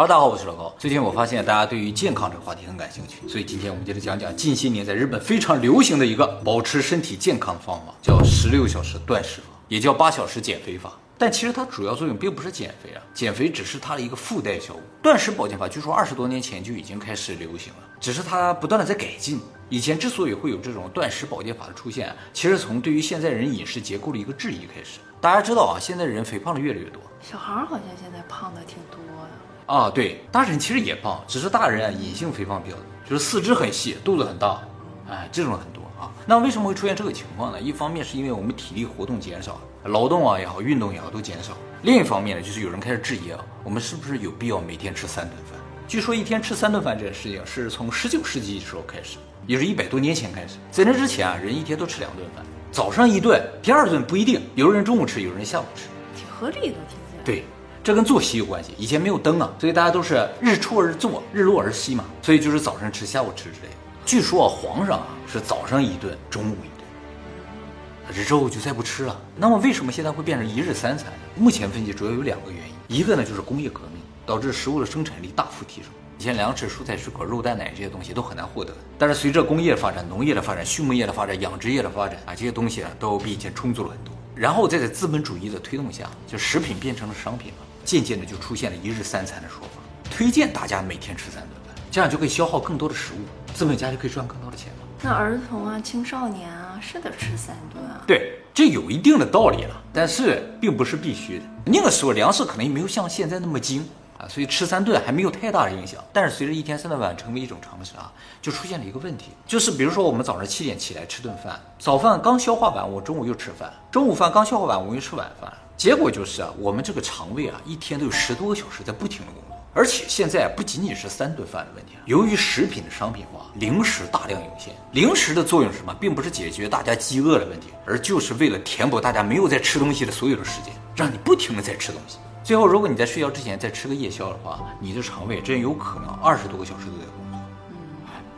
[0.00, 0.74] Hello，大家好，我是老高。
[0.78, 10.94] 最近我发现大家对于健康这个话题很感兴趣，所以今天我们接着讲讲近些年在日本非常流行的一个保持身体健康的方法，叫十六小时断食法，也叫八小时减肥法。
[11.18, 14.82] 但其实它主要作用并不是减肥啊，减肥只是它的一个附带效果。
[15.02, 19.38] 断食保健法据说二十多年前就已经开始流行了，只是它不断的在改进。
[19.68, 24.98] 以前之所以会有这种断食保健法的出现，其实从对于现在人饮食结构的一个质疑开始。
[25.20, 29.28] 大家知道啊，现在人肥胖的越来越多，小孩儿好像现在胖的挺多的。
[29.28, 29.49] 啊，
[29.94, 34.60] 对，大人其实也胖，只是大人啊隐性肥胖比较多，就是四肢很细，肚子很大，
[35.08, 36.10] 哎，这种很多啊。
[36.26, 37.60] 那为什么会出现这个情况呢？
[37.60, 41.52] 一方面是因为我们体力活动减少，劳动啊也好，运动也好都减少；
[41.82, 45.58] 另一方面呢，就是有人开始质疑啊，我们是不是有必要每天吃三顿饭？
[45.86, 50.56] 据说一天吃三顿饭这件事情是从十九世纪的时候开始，也是一百多年前开始。
[50.70, 55.84] 在那之前啊，人一天都吃两顿饭，早上一顿，第二顿不一定，有人中午吃，有人下午吃，
[56.16, 57.24] 挺合理的，听起来。
[57.24, 57.44] 对。
[57.82, 58.74] 这跟作息有关系。
[58.76, 62.04] 以前没有灯啊，所以大家都是日出而作，日落而息嘛。
[62.22, 63.74] 所以就是早上吃，下午吃之类的。
[64.04, 69.18] 据说啊，皇上啊是早上一顿，中午一顿，这之后就再不吃了。
[69.36, 71.12] 那么为什么现在会变成一日三餐？
[71.36, 75.90] 目前分析主要有两个原因，一个呢就是工业革命导致食物的生产力大幅提升。
[76.18, 84.12] 以前粮食、蔬菜、水果、肉、蛋、奶这些东西都很难获得，但是随着工业发展、农业的发展、畜牧业的发展、养殖业的发展啊，这些东西啊都比以前充足了很多。
[84.34, 87.66] 然后再在资本主义的推动下，就食品变成了商品了。
[87.84, 94.86] 渐渐的就出现了一日三餐的说法，推荐大家每天吃三顿饭，这样就可以消耗更多的食物，资本家就可以赚更多的钱了。
[95.02, 98.02] 那儿童啊、青少年啊，是得吃三顿啊？
[98.06, 101.44] 对，这有一定的道理了，但是并不是必须的。
[101.64, 106.04] 那个时候粮食可能也没有像现在那么精啊，所以吃三顿还没有太大的影响。
[106.12, 115.50] 但是随着一天三顿饭成为一种常识啊，就出现了一个问题，就是比如说我们早上七点起来吃顿饭，早饭刚消化完，我中午又吃饭，中午饭刚消化完，我又吃晚饭。
[115.80, 122.02] 结果就是啊，我们这个肠胃啊，一天都有十多个小时在不停的工作，而且现在不仅仅是三顿饭的问题啊。
[122.04, 125.94] 由于食品的商品化，零食大量涌现，零食的作用是什么？
[125.94, 132.18] 并不是解决大家饥饿的问题，而就是为了填补大家没有在吃东西的所有的时间，让你不停的在吃东西。
[132.44, 137.40] 最后，如果你在睡觉之前再吃个夜宵的话，你的肠胃真有可能二十多个小时都在工作。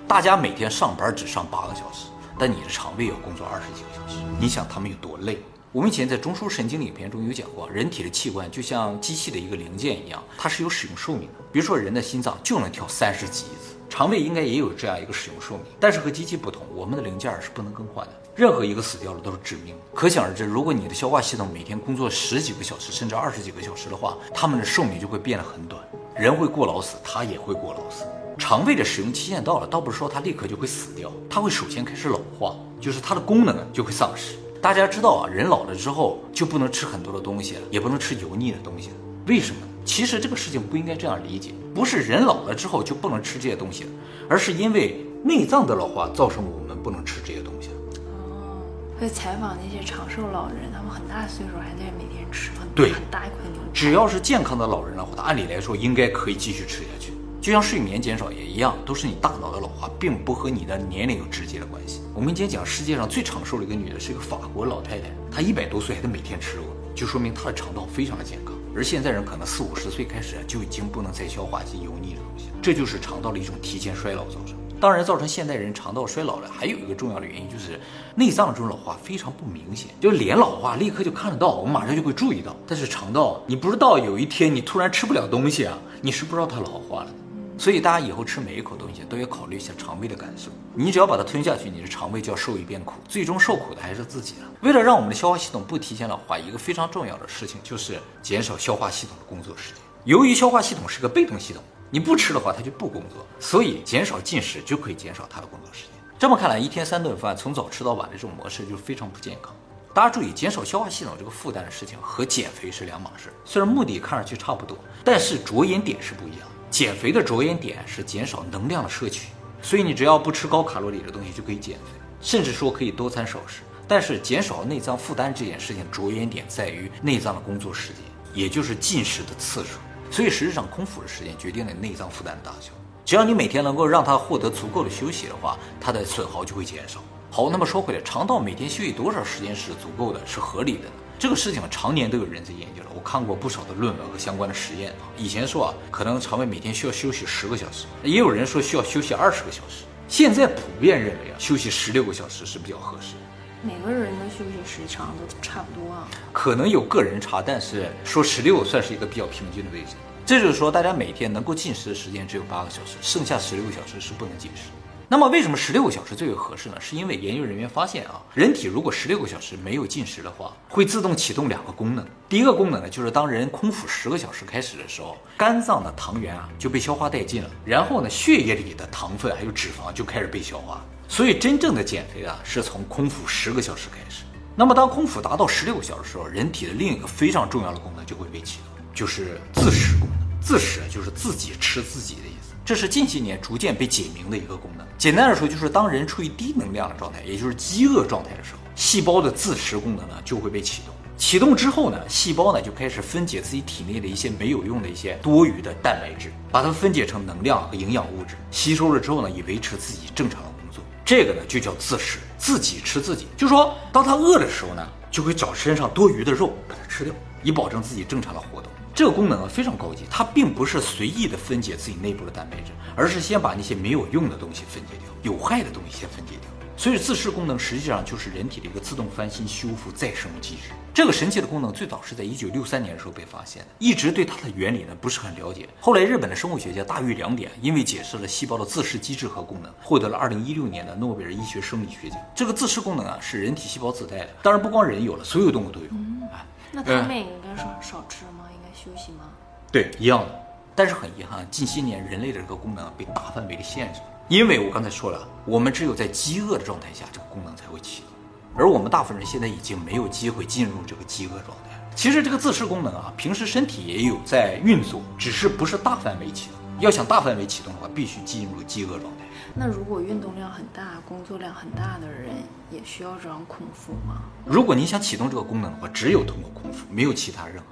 [0.06, 2.06] 大家每天上班只上八个小时，
[2.38, 5.42] 但你的肠胃要工作二十几个小时，你想他们有多累？
[5.72, 11.34] 我们以前在中枢神经影片中有讲过，人体的器官就像机器的一个零件一样，它是有使用寿命的。
[11.50, 15.64] 比如说人的心脏就能跳三十几亿次，肠胃应该也有这样一个使用寿命。
[15.80, 19.74] 但是和机器不同，我们的零件是不能更换的，任何一个死掉了都是致命。
[19.94, 25.82] 可想而知，如果你的消化系统每天工作十几个小时，甚至二十几个小时的话，它们的寿命就会变得很短。
[26.14, 28.04] 人会过劳死，它也会过劳死。
[28.38, 34.34] 肠胃的使用期限到了，倒不是说它立刻就会死掉，它会首先开始老化，就是它的功能就会丧失。
[34.62, 38.94] 大家知道啊，人老了之后就不能吃很多的东西了，也不能吃油腻的东西了。
[39.26, 39.66] 为什么呢？
[39.84, 43.90] 其实这个事情不应该这样理解，不是人老了之后就不能吃这些东西了，
[44.28, 47.74] 而是因为内脏的老化造成我们不能吃这些东西了。
[48.06, 48.62] 哦，
[49.00, 53.68] 会采访那些长寿老人，他们很大岁数还在每天吃很对很大一块牛排。
[53.74, 57.12] 只要是健康的老人的话，他按理来说应该可以继续吃下去。
[57.42, 62.00] 就像睡眠减少也一样，都是你大脑的老化，并不和你的年龄有直接的关系。
[62.14, 66.62] 我们今天讲世界上最长寿的一个女的，是一个法国老太太，她一百多岁还得每天吃肉，
[66.94, 68.54] 就说明她的肠道非常的健康。
[68.76, 74.56] 而现在人可能四五十岁开始就已经不能再消化这些油腻的东西，这就是肠道的一种提前衰老造成。
[74.80, 77.80] 当然，造成现代人肠道衰老的还有一个重要的原因，就是
[78.14, 82.54] 内脏这种老化非常不明显，就是脸老化立刻就看得到，我们马上就会注意到。
[82.68, 87.10] 但是肠道，你不知道有一天你突然吃不了东西啊，你是不知道它老化了。
[87.58, 90.50] 所以大家以后吃每一口东西都要考虑一下肠胃的感受。
[90.74, 94.50] 你只要把它吞下去，你的肠胃就要受一遍苦，最终受苦的还是自己了。
[94.62, 99.82] 为了让我们的消化系统不提前老化，一个非常重要的事情就是减少消化系统的工作时间。
[100.04, 105.90] 由于消化系统是个被动系统，你不吃的话它就不工作，所以减少进食就可以减少它的工作时间。
[106.18, 109.54] 这么看来，一天三顿饭从早吃到晚的这种模式就非常不健康。
[109.94, 113.32] 大家注意，减少消化系统这个负担的事情和减肥是两码事。
[113.44, 116.48] 虽然目的看上去差不多，但是着眼点是不一样。
[116.72, 119.28] 减肥的着眼点是减少能量的摄取，
[119.60, 123.60] 所以你只要不吃高卡路里的东西就可以减肥，甚至说可以多餐少食。
[123.86, 127.96] 但是减少内脏负担这件事情着眼点在于内脏的工作时间，
[128.32, 129.78] 也就是进食的次数。
[130.10, 132.72] 所以实质上空腹的时间决定了内脏负担的大小。
[133.04, 137.00] 只要你每天能够让它获得足够的休息的话，它的损耗就会减少。
[137.30, 140.94] 好，那么说回来，肠道每天休息多少时间是足够的，是合理的呢？
[141.22, 144.92] 这个事情常年都有人在研究了，我看过不少的论文和相关的实验。
[145.16, 149.84] 以前说啊，可能肠胃每天需要休息十个小时，也有人说需要休息二十个小时。
[150.08, 153.14] 现在普遍认为啊，休息十六个小时是比较合适。
[153.62, 159.94] 每个人的休息时长都差不多啊，可能有个人差，但是说十六算是一个比较平均的位置。
[160.26, 164.62] 这就是说，大家每天能够进食的时间只有八个小时，剩下十六个小时是不能进食。
[165.08, 166.76] 那么为什么十六个小时最为合适呢？
[166.80, 172.06] 是因为研究人员发现啊，人体如果十六个小时没有进食的话，会自动启动两个功能。
[172.28, 180.82] 第一个功能呢，就是当人空腹十个小时开始的时候，肝脏的糖原啊就被消化殆尽了，然后呢，血液里的糖分还有脂肪就开始被消化。
[181.08, 184.22] 所以真正的减肥啊，是从空腹十个小时开始。
[184.56, 190.21] 那么当空腹达到十六个小时的时候，人体的另一个非常重要的功能就会被启动，就是自食功能。
[190.42, 194.84] 自食就是自己吃自己的意思，这是近些年逐渐被解明的一个功能。
[194.98, 200.92] 简单的说，就是当人处于低能量的状态，也就是饥饿状态的时候，细胞的自食功能呢就会被启动。
[201.16, 210.82] 启动之后呢，细胞呢就开始分解自己体内的一些没有用的一些多余的蛋白质，把它分解成能量和营养物质，吸收了之后呢，以维持自己正常的工作。
[211.04, 213.28] 这个呢就叫自食，自己吃自己。
[213.36, 218.71] 就说当他饿的时候呢，就会找身上多余的肉把它吃掉，以保证自己正常的活动。
[218.94, 226.50] 这个功能啊非常高级，它并不是随意的分解自己内部的蛋白质，而是先把那些没有用的东西分解掉，有害的东西先分解掉。
[226.76, 230.72] 所以自噬功能实际上就是人体的一个自动翻新、修复、再生机制。
[230.92, 235.68] 这个神奇的功能最早是在一九六三年的时候被发现的，一直对它的原理呢不是很了解。
[235.80, 242.18] 后来日本的生物学家大玉良典因为解释了细胞的自噬机制和功能，获得了二零一六年的诺贝尔医学生理学奖。
[242.34, 245.86] 这个自噬功能啊是人体细胞自带的，当然不光人有了，所有动物都有。
[246.32, 248.48] 啊，那他们也应该少少吃吗？
[248.74, 249.30] 休息吗？
[249.70, 250.40] 对，一样的。
[250.74, 254.06] 但是很遗憾，近些年人类的这个功能被大范围的限制了。
[254.28, 258.10] 因为我刚才说了，我们只有在饥饿的状态下，这个功能才会启动。
[258.56, 261.78] 而我们大部分人现在已经没有机会进入这个饥饿状态。
[261.94, 266.58] 其实这个自噬功能啊，平时身体也有在运作，只是不是大范围启动。
[266.80, 269.24] 要想大范围启动的话，必须进入饥饿状态。
[269.54, 272.30] 那如果运动量很大、工作量很大的人，
[272.70, 274.22] 也需要这样空腹吗？
[274.46, 277.64] 如果你想启动这个功能的话，只有通过空腹，没有其他任何。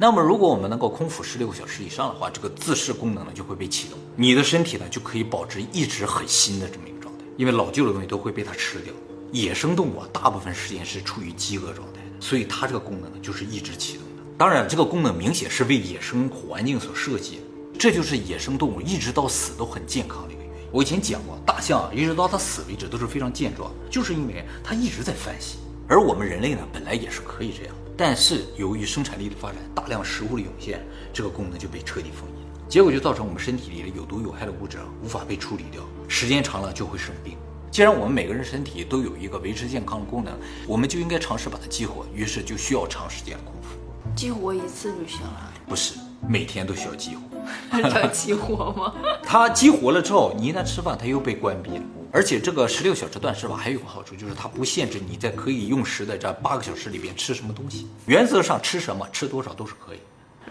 [0.00, 8.94] 那么，如果我们能够空腹十六个小时以上的话，这个自噬功能呢就会被启动，你的身体呢就可以保持一直很新的这么一个状态，因为老旧的东西都会被它吃掉。
[9.32, 14.22] 野生动物啊，大部分时间是处于饥饿状态的，所以它这个功能呢就是一直启动的。
[14.36, 17.42] 当然，这个功能明显是为野生环境所设计的，
[17.76, 20.68] 这就是野生动物一直到死都很健康的一个原因。
[20.70, 25.58] 我以前讲过，大象啊，一直到它死为止都是非常健壮，就是因为它一直在翻新。
[25.88, 27.74] 而我们人类呢，本来也是可以这样。
[28.00, 37.36] 但是由于生产力的发展，大量食物的涌现，这个功能就被彻底封印，结果就造成我们身体里的有毒有害的物质无法被处理掉，时间长了就会生病。
[37.72, 40.32] 既然我们每个人身体都有一个维持健康的功能，
[40.64, 43.76] 我们就应该尝试把它激活，于是就需要长时间的功夫。
[44.14, 45.52] 激活一次就行了？
[45.66, 45.98] 不是，
[46.28, 47.82] 每天都需要激活。
[47.82, 48.94] 叫激活吗？
[49.24, 51.82] 它激活了之后，你一旦吃饭，它又被关闭了。
[52.10, 57.88] 而且这个十六小时断食法还有个好处，就是它不限制你在可以用时的这八个小时里边吃什么东西。
[58.06, 59.98] 原则上吃什么吃多少都是可以，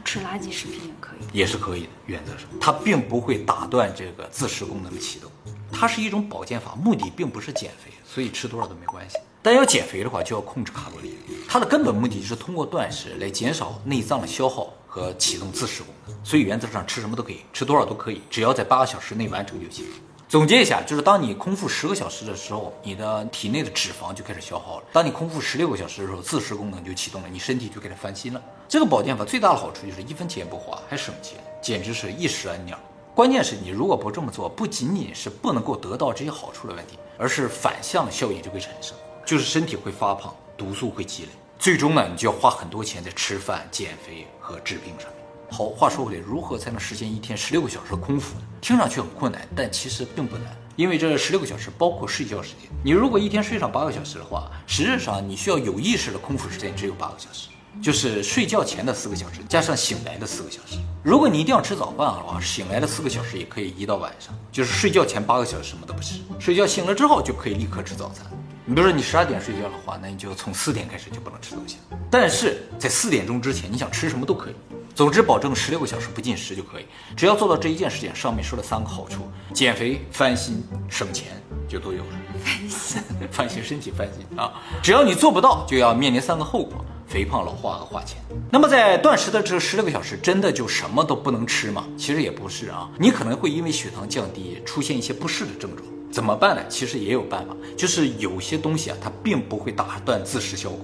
[0.05, 1.89] 吃垃圾食品也可以，也是可以的。
[2.05, 5.31] 原则上，它并不会打断这个自食功能的启动。
[5.71, 9.17] 它是一种保健法，目的并不是减肥，所以吃多少都没关系。
[9.41, 11.17] 但要减肥的话，就要控制卡路里。
[11.47, 16.15] 它的根本目的就是通过断食来减少内脏的消耗和启动自食功能。
[16.23, 19.85] 所以原则上吃什么都可以，吃多少都可以，只要在八个小时内完成就行。
[20.29, 28.41] 总结一下，就是当你空腹十个小时的时候，你的体内的脂肪就开始消耗了；当你空腹十六个小时的时候，自食功能就启动了，你身体就给它翻新了。
[28.67, 32.77] 这个保健法最大的好处就是一分钱不花，还省钱，简直是一石二鸟。
[33.15, 45.07] 关键是你如果不这么做，不仅仅是不能够得到这些好处的问题，而是反向的效应就会产生，就是身体会发胖，毒素会积累，最终呢，你就要花很多钱在吃饭、减肥和治病上。
[45.49, 48.41] 好，话说回来，如何才能实现一天十六个小时的空腹呢？
[48.61, 52.69] 听上去很困难，但其实并不难，因为这十六个小时包括睡觉时间。
[52.83, 57.47] 你如果一天睡上八个小时的话，实质上你需要有意识的空腹时间只有八个小时，
[57.81, 60.77] 就是睡觉前的四个小时加上醒来的四个小时。
[61.01, 68.25] 如果你一定要吃早饭的话，醒来的四个小时也可以移到晚上，就是睡觉前八个小时什么都不吃，睡觉醒了之后就可以立刻吃早餐。
[68.65, 71.77] 你比如说你十二点睡觉的话，那你就从四点开始就不能吃东西，
[72.11, 74.53] 但是在四点钟之前你想吃什么都可以。
[74.97, 76.85] 总之，保证十六个小时不进食就可以。
[77.15, 81.39] 只要做到这一件事情，上面说了三个好处：减肥、翻新、省钱，
[81.69, 82.05] 就都有了。
[82.43, 84.51] 翻新， 翻新身体，翻新啊！
[84.81, 88.17] 只要你做不到，就要面临三个后果：肥胖、老化和花钱。
[88.51, 91.85] 那么，在断食的这十六个小时，真的就什么都不能吃吗？
[91.95, 95.87] 其实也不是啊，你可能会因为血糖降低，出现一些不适的症状。
[96.11, 96.67] 怎么办呢？
[96.67, 100.79] 其实也有办法，就是有些东西啊，它并不会打断自食效果。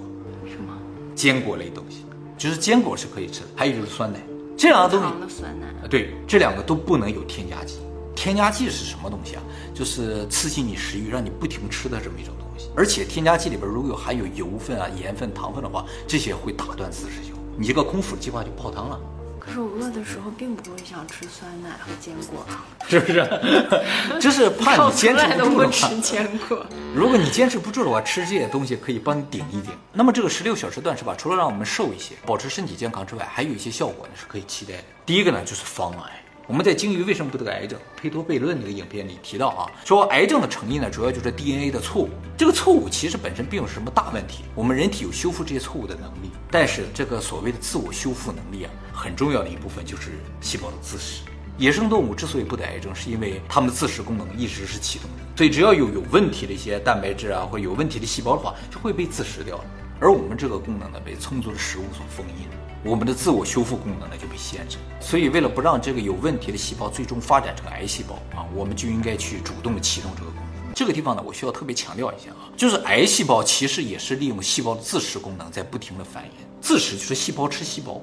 [0.46, 0.72] 什么？
[1.16, 2.06] 坚果类东西。
[2.36, 4.18] 就是坚果是可以吃的，还有就是酸奶，
[4.56, 7.78] 这两个东西的酸奶对，这两个都不能有添加剂。
[8.14, 9.42] 添加剂是什么东西啊？
[9.74, 12.68] 就是刺激你食欲，让你不停吃的这么一种东西。
[12.76, 19.00] 而且添加剂里边如果有含有油分啊、盐分、糖分的话，这些会打断自食效果，你这个空腹计划就泡汤了。
[19.44, 23.28] 可是我饿的时候并不会想吃酸奶和坚果啊， 是不是？
[24.18, 26.00] 就是怕你坚持不住的话吃。
[26.00, 26.66] 坚果。
[26.94, 29.70] 如果你坚持不住的话，吃这些东西可以帮你顶一顶。
[29.92, 34.84] 那么这个十六小时断食法，除了让我们瘦一些、保持身体健康之外，还有一些效果呢是可以期待的。
[35.04, 36.23] 第一个呢就是防癌。
[36.46, 37.78] 我们在《鲸鱼为什么不得癌症？
[37.96, 42.10] 佩托悖论》这个影片里提到啊，说癌症的成因呢，主要就是 DNA 的错误。
[42.36, 46.30] 这个错误其实本身并不是什么大问题，我们人体有修复这些错误的能力。
[46.50, 50.10] 但是这个所谓的自我修复能力啊，很重要的一部分就是
[50.42, 51.22] 细胞的自噬。
[51.56, 59.64] 野生动物之所以不得癌症，是因为它们的自噬功能一直是启动的，所以只要有有问题的一些蛋白质啊，或有问题的细胞的话，就会被自噬掉了。
[59.98, 62.46] 而我们这个功能呢，被充足的食物所封印，
[62.84, 64.76] 我们的自我修复功能呢就被限制。
[65.00, 70.74] 所以，为了不让这个有问题的细胞最终发展成癌细胞啊，我们就应该去主动的启动这个功能。
[70.74, 76.28] 这个地方呢，我需要特别强调一下啊，就是癌细胞其实也是利用细胞的自噬功能在不停的繁衍，
[76.60, 78.00] 自噬就是细胞吃细胞，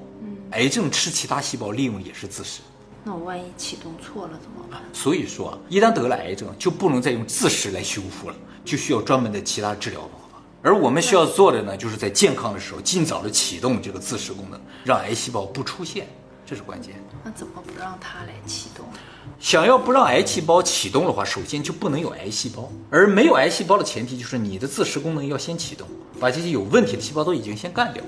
[0.50, 2.60] 癌症吃其他细胞利用也是自噬。
[3.04, 4.80] 那我万一启动错了怎么办？
[4.92, 10.21] 所以说啊，一旦得了癌症，就不能再用自噬来修复了，就需要专门的其他治疗方法。
[10.62, 16.06] 而我们需要做的呢，就是在健康的时候尽早的启动这个自噬功能，让癌细胞不出现，
[16.46, 16.94] 这是关键。
[17.24, 18.86] 那怎么不让它来启动？
[19.40, 25.84] 想要不让癌细胞启动的话，首先就不能有癌细胞，而没有癌细胞的前提就是你的自噬功能要先启动，
[26.20, 28.02] 把这些有问题的细胞都已经先干掉。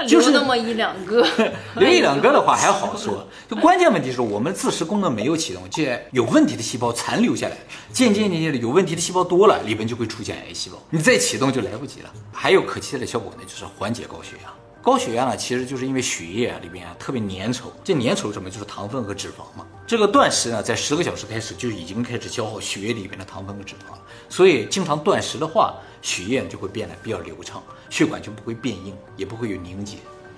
[0.00, 1.26] 它就是那么一两个，
[1.76, 7.56] 留一两个的话还好说，就关键问题是我们自噬功能没有启动，这些有问题的细胞残留下来，
[7.92, 12.10] 渐渐渐渐的有问题的细胞多了，里边就会出现癌细胞，你再启动就来不及了。
[12.32, 14.50] 还有可期待的效果呢，就是缓解高血压。
[14.82, 19.66] 高血压呢，其实就是因为血液啊里边啊特别粘稠，这粘稠什么就是糖分和脂肪嘛。
[19.86, 23.98] 这个断食呢，在十个小时开始就已经开始消耗血液里边的糖分和脂肪了，
[24.30, 29.96] 所以经常断食的话，血液就会变得比较流畅，血管就不会变硬，也不会有凝结。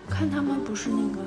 [0.08, 1.22] 看他们不是那个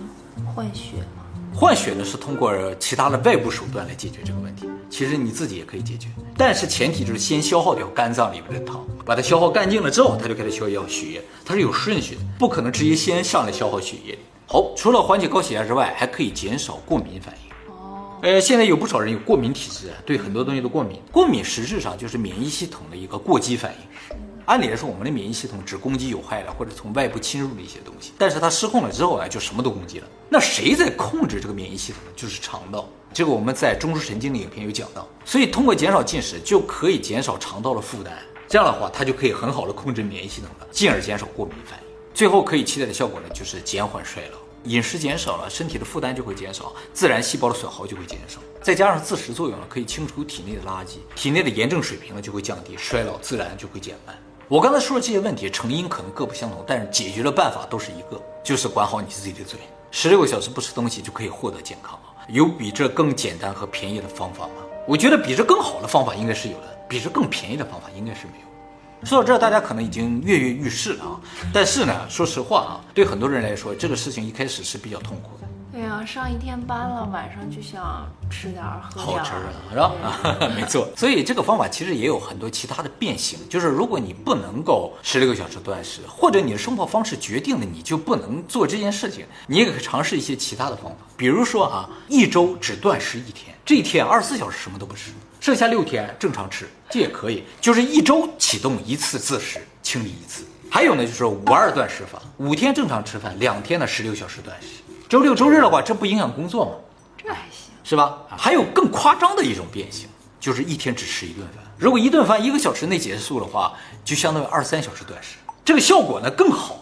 [0.54, 1.24] 换血吗？
[1.54, 14.18] 换血呢是通过其他的外部手段来解决这个问题，其实你自己也可以解决，但是前提就是先消耗掉肝脏里面的糖，把它消耗干净了之后，它就开始消耗血液，它是有顺序的，不可能直接先上来消耗血液。
[14.48, 17.74] 好，除了缓解高血压之外，还可以减少过敏反应。
[17.74, 21.00] 哦，呃，现在有不少人有过敏体质啊，对很多东西都过敏。
[21.12, 24.18] 过敏实质上就是免疫系统的一个过激反应。
[24.46, 30.08] 按理来说，我们的免疫系统只攻击有害的或者从外部侵入的一些东西，但是它失控了之后啊，就什么都攻击了。
[30.30, 32.12] 那谁在控制这个免疫系统呢？
[32.16, 32.88] 就是肠道。
[33.12, 35.08] 这个我们在中枢神经的影片有讲到。
[35.24, 38.14] 所以通过减少进食就可以减少肠道的负担，
[38.48, 41.86] 这样的话它就可以很好的控制免疫系统了，进而减少过敏反应。
[42.14, 44.38] 最后可以期待的效果呢，就是减缓衰老。
[44.66, 48.40] 饮食减少了，身体的负担就会减少，自然细胞的损耗就会减少。
[48.62, 54.18] 再加上自食作用呢，可以清除体内的垃圾，体内的炎症水平呢就会降低，衰老自然就会减慢。
[54.48, 59.60] 我刚才说的这些问题成因可能各不相同，但是解决的办法都是一个，就是管好你自己的嘴。
[59.90, 62.22] 十六个小时不吃东西就可以获得健康啊？
[62.30, 64.62] 有比这更简单和便宜的方法吗？
[64.88, 69.06] 我觉得比这更好的方法应该是有的，比这更便宜的方法应该是没有。
[69.08, 71.20] 说到这儿，大家可能已经跃跃欲试了啊。
[71.52, 75.48] 但是呢，说实话啊，对很多人来说，这个事情一开始是比较痛苦的。
[75.75, 79.91] 对呀、上一天班了，晚上就想吃点儿喝点儿，吃的，是吧？
[80.01, 80.88] 啊， 没错。
[80.96, 97.44] 所以这个方法其实也有很多其他的变形，就是如果你不能够十六个小时断食，或者你的生活方式决定了你就不能做这件事情，你也可以尝试一些其他的方法，比如说啊，一周只断食一天，这一天二十四小时什么都不吃，剩下六天正常吃，这也可以。
[97.60, 100.46] 就是一周启动一次自食，清理一次。
[100.72, 104.67] 还有呢，就是五二断食法，五天正常吃饭，两天呢十六小时断食。
[105.07, 106.71] 周六周日的话，这不影响工作吗？
[107.17, 107.74] 这还行。
[107.83, 108.17] 是吧？
[108.35, 110.09] 还有更夸张的一种变形，
[110.39, 111.63] 就是一天只吃一顿饭。
[111.77, 115.38] 如果一顿饭一个小时内结束的话，就相当于二三小时断食。
[115.63, 116.79] 这个效果呢更好，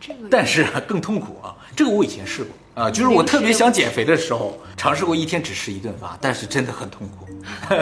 [0.00, 1.54] 这个但是更痛苦啊。
[1.76, 7.28] 这个我以前试过啊，就是我特别想减肥的时候，尝试过一天只吃一顿饭，但是真的很痛苦，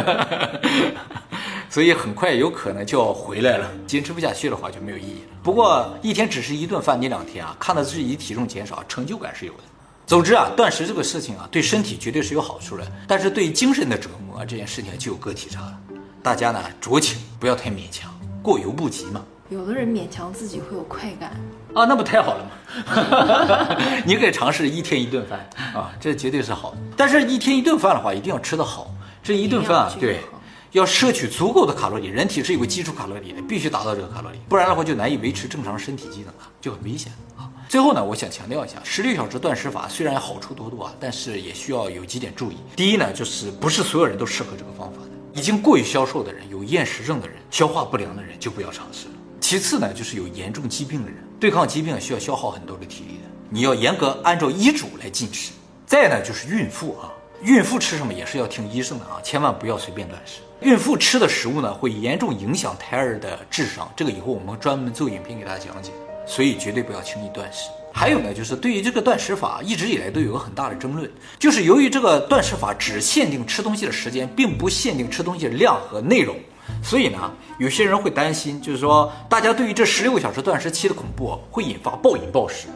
[1.72, 3.66] 所以很快有可能就要回来了。
[3.86, 5.38] 坚持不下去的话就没有意义了。
[5.42, 9.60] 不过一天只吃一顿饭你两天啊，看到自己体重减少，成就感是有的。
[10.06, 15.78] 总之啊，断食这个事情啊，对身体绝对是有好处的，但是对精神的折磨啊，这件事情就有个体差了。
[16.22, 18.12] 大家呢酌情，不要太勉强，
[18.42, 19.24] 过犹不及嘛。
[19.48, 21.30] 有的人勉强自己会有快感，
[21.74, 23.78] 啊，那不太好了吗？
[24.04, 26.76] 你可以尝试一天一顿饭啊，这绝对是好的。
[26.98, 28.94] 但是，一天一顿饭的话，一定要吃得好。
[29.22, 30.40] 这一顿饭啊对衡，
[30.72, 32.08] 要摄取足够的卡路里。
[32.08, 37.48] 人体是有个基础卡路里的，必须达到这个卡路里，不然的话就难以维持正常身体机能了，就很危险啊。
[37.68, 42.56] 最后呢，我想强调一下，十六小时断食法虽然好处多多啊，但是也需要有几点注意。
[42.74, 49.14] 第一呢，就是不是所有人都适合这个方法的，已经过于消瘦的人、有厌食症的人、消化不良的人就不要尝试了。
[49.40, 53.30] 其次呢，就是有严重疾病的人，对抗疾病需要消耗很多的体力的。
[53.50, 55.52] 你要严格按照医嘱来进食。
[55.84, 57.12] 再呢就是孕妇啊，
[57.42, 60.40] 孕妇吃什么也是要听医生的啊，千万不要随便断食。
[60.61, 65.90] 孕妇吃的食物呢，会严重影响胎儿的智商，这个以后我们专门做影片给大家讲解，
[66.25, 67.68] 所以绝对不要轻易断食。
[67.92, 76.37] 还有呢，就是对于这个断食法，一直以来都有个很大的争论，就是由于这个断食法只限定吃东西的时间，并不限定吃东西的量和内容，
[76.80, 82.68] 所以呢，有些人会担心，就是说大家对于这十六个小时断食期的恐怖会引发暴饮暴食，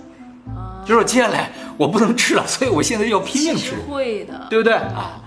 [0.85, 4.73] 就是接下来我不能吃了，所以我现在要拼命吃，会的，对不对？
[4.75, 5.21] 啊？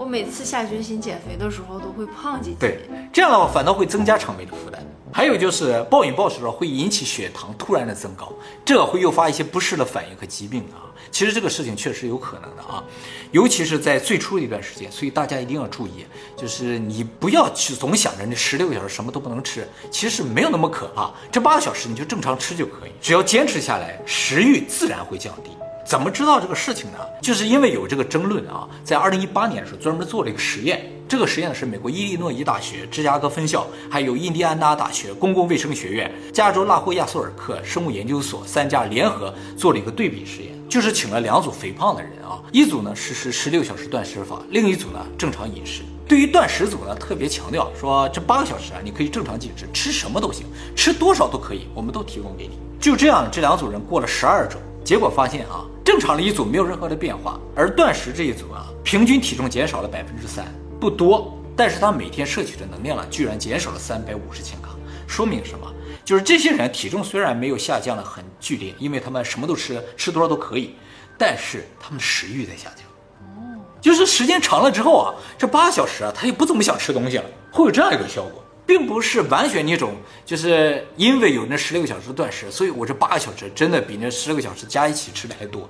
[0.00, 4.82] 我每次下决心减肥的时候都会胖几斤，对，这样的话反倒会增加肠胃的负担。
[5.12, 8.32] 还有就是暴饮暴食了会引起血糖突然的增高，
[8.64, 10.88] 这会诱发一些不适的反应和疾病啊。
[11.10, 12.82] 其实这个事情确实有可能的啊，
[13.30, 25.50] 尤其是在最初的一段时间，所以大家一定要注意，就是你不要去总想着那十六个小时什么都不能吃，其实没有那么可怕，这八个小时你就正常吃就可以，只要坚持下来，食欲自然会降低。
[25.90, 26.98] 怎么知道这个事情呢？
[27.20, 30.88] 就是因为有这个争论啊，在二零一八年的时候专门做了一个实验。
[31.08, 45.82] 这个实验是美国伊利诺伊大学芝加哥分校，还有印第安纳大学公共卫生学院、加州拉霍亚索尔克生物研究所三家联合做了一个对比实验，就是请了两组肥胖的人啊，一组呢实施十六小时断食法，另一组呢正常饮食。
[46.06, 52.60] 对于断食组呢，特别强调说这八个小时啊，你可以正常进食，吃什么都行，吃多少都可以，我们都提供给你。
[52.78, 54.56] 就这样，这两组人过了十二周，
[54.90, 55.64] 结果发现啊。
[55.84, 60.44] 正常的一组没有任何的变化，而断食这一组啊，平均体重减少了百分之三，
[60.80, 64.70] 不多，但是他每天摄取的能量呢，居然减少了三百五十千卡，
[65.06, 65.72] 说明什么？
[66.04, 70.74] 就是这些人体重虽然没有下降的很剧烈，因为他们什么都吃，吃多少都可以，
[71.16, 72.84] 但是他们的食欲在下降。
[73.20, 78.44] 哦，就是时间长了之后啊，这八小时啊，他也不怎么想吃东西了，会有这样一个效果。
[78.70, 85.68] 并不是完全那种，就是因为有那十六个小时断食，所以我这八个小时真的比那十六个小时加一起吃的还多。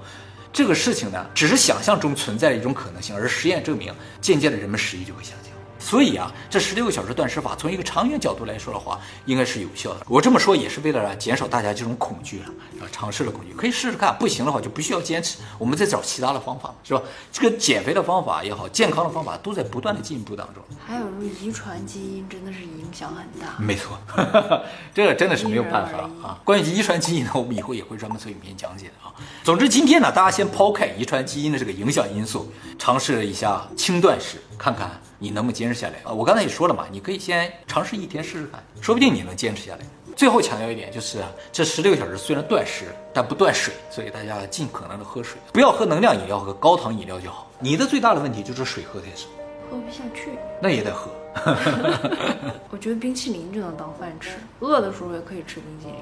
[0.53, 3.91] 这个事情呢，只是想象中存在的一种可能性，而实验证明，
[4.21, 5.50] 渐渐的人们食欲就会下降。
[5.81, 10.07] 所以啊，这十六个小时断食法从一个长远角度来说的话，应该是有效的。
[10.07, 17.03] 我这么说也是为了减少大家这种恐惧啊，尝试的恐惧，可以试试看，不行的话就不需要坚持，我们再找其他的方法，是吧？
[17.33, 20.63] 这个减肥的方法也好，健康的方法都在不断的进步当中。
[20.87, 23.59] 还有遗传基因真的是影响很大。
[23.59, 23.99] 没错，
[24.95, 26.39] 这个真的是没有办法啊。
[26.45, 29.15] 关于遗传基因呢，我们以后也会专门做影片讲解的啊。
[29.43, 35.01] 总之今天呢，大家先抛开遗传基因的这个影响因素，尝试一下轻断食，看看。
[35.23, 36.11] 你能不能坚持下来啊？
[36.11, 39.81] 我刚才也说了嘛，你可以先尝试一天试试看，说不定你能坚持下来。
[40.17, 47.47] 最后强调一点，就是这十六个小时虽然断食，但不断水，所以大家尽可能的喝水，不要喝能量饮料和高糖饮料就好。
[47.59, 49.29] 你的最大的问题就是水喝太少，
[49.71, 50.31] 喝不下去，
[50.61, 51.11] 那也得喝。
[52.71, 55.97] 我觉得冰淇淋就能当饭吃，饿的时候也可以吃冰淇淋，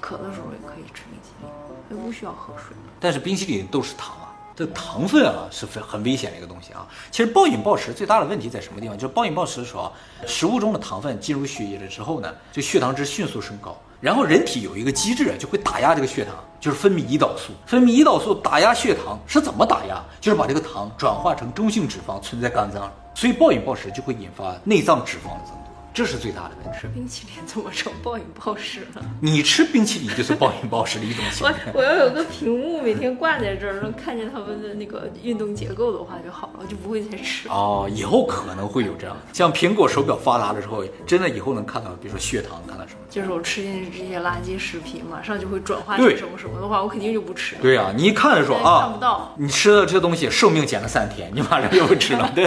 [0.00, 1.48] 渴的时候也可以吃冰淇淋，
[1.90, 2.76] 也不需要喝水。
[3.00, 4.16] 但是冰淇淋都是糖。
[4.56, 6.88] 这糖分啊是非很危险的一个东西啊。
[7.10, 8.96] 其实暴饮暴食最大的问题在什么地方？
[8.96, 9.92] 就是暴饮暴食的时候，
[10.26, 17.52] 食物中的糖分进入血液了之后呢，这血糖值迅速升高，然后人体有一个机制就会打压这个血糖，就是分泌胰岛素。
[17.66, 20.02] 分泌胰岛素打压血糖是怎么打压？
[20.20, 25.65] 就是把这个糖转化成中性脂肪存在肝脏，所以暴饮暴食就会引发内脏脂肪的增多。
[25.96, 26.78] 这是最大的问题。
[26.78, 29.02] 吃冰淇淋怎么成暴饮暴食了？
[29.18, 31.54] 你吃冰淇淋就是暴饮暴食的一种行为。
[31.72, 37.48] 我我要有个屏幕，每天挂在这儿，能看见他们的那个运动结构的话就好了，就不会再吃。
[37.48, 43.00] 哦，以后可能会有这样，像苹果手表发达的时候，真的以后能看到，比如说血糖，看到什么？
[43.08, 47.56] 就是我吃进去这些垃圾食品，马上就会转化成什么什么的话，我肯定就不吃。
[47.62, 49.34] 对啊，你一看的时候啊，看不到。
[49.38, 52.30] 你吃的这东西寿命减了三天，你马上就不吃了。
[52.34, 52.46] 对，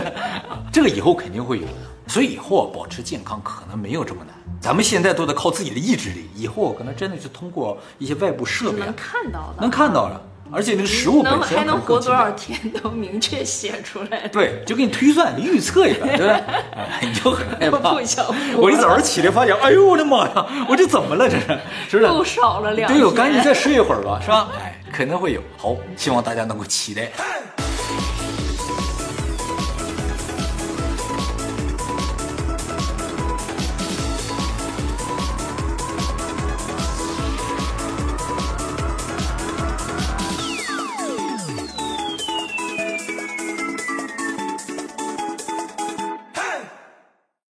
[0.72, 1.74] 这个以后肯定会有的。
[2.10, 10.20] 所以以后保持健康可能没有这么难，咱们现在都得靠自己的意志力，以后可能真的是通过一些外部设备能看到的，能看到了，
[10.52, 14.28] 而且那个食物本身还能活多少天都明确写出来。
[14.30, 16.42] 对，就给你推算、预测一下，对 吧？
[17.02, 17.94] 你就很害怕。
[18.58, 21.30] 我一早上起来发现，哎呦我的妈呀，我这怎么了？
[21.30, 21.46] 这是
[21.90, 22.04] 是不是？
[22.04, 22.92] 又少了两。
[22.92, 24.50] 对，我赶紧再睡一会儿吧，是吧？
[24.60, 25.42] 哎，可能会有。
[25.58, 27.12] 好，希望大家能够期待。